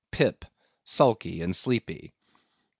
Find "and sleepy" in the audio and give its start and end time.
1.43-2.11